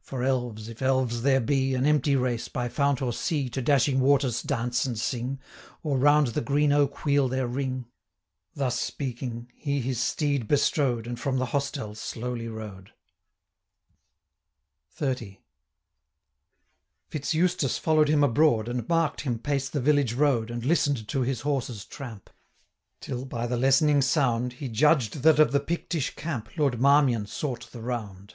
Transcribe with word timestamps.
for 0.00 0.24
elves, 0.24 0.68
if 0.68 0.82
elves 0.82 1.22
there 1.22 1.38
be, 1.40 1.72
An 1.76 1.86
empty 1.86 2.16
race, 2.16 2.48
by 2.48 2.68
fount 2.68 3.00
or 3.00 3.12
sea, 3.12 3.44
565 3.46 3.52
To 3.52 3.62
dashing 3.62 4.00
waters 4.00 4.42
dance 4.42 4.84
and 4.84 4.98
sing, 4.98 5.38
Or 5.84 5.96
round 5.96 6.26
the 6.26 6.40
green 6.40 6.72
oak 6.72 7.04
wheel 7.04 7.28
their 7.28 7.46
ring.' 7.46 7.86
Thus 8.52 8.80
speaking, 8.80 9.48
he 9.54 9.80
his 9.80 10.00
steed 10.00 10.48
bestrode, 10.48 11.06
And 11.06 11.20
from 11.20 11.36
the 11.38 11.46
hostel 11.54 11.94
slowly 11.94 12.48
rode. 12.48 12.94
XXX. 14.98 15.38
Fitz 17.06 17.32
Eustace 17.32 17.78
follow'd 17.78 18.08
him 18.08 18.24
abroad, 18.24 18.66
570 18.66 18.80
And 18.80 18.88
mark'd 18.88 19.20
him 19.20 19.38
pace 19.38 19.68
the 19.68 19.80
village 19.80 20.14
road, 20.14 20.50
And 20.50 20.64
listen'd 20.64 21.06
to 21.10 21.20
his 21.20 21.42
horse's 21.42 21.84
tramp, 21.84 22.28
Till, 23.00 23.24
by 23.24 23.46
the 23.46 23.56
lessening 23.56 24.02
sound, 24.02 24.54
He 24.54 24.66
judged 24.68 25.22
that 25.22 25.38
of 25.38 25.52
the 25.52 25.60
Pictish 25.60 26.16
camp 26.16 26.48
Lord 26.56 26.80
Marmion 26.80 27.26
sought 27.26 27.70
the 27.70 27.80
round. 27.82 28.34